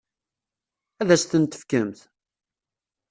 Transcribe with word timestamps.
Ad 1.01 1.09
as-ten-tefkemt? 1.15 1.99